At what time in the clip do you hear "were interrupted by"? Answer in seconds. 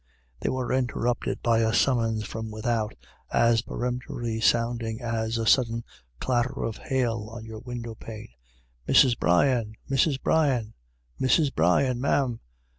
0.49-1.59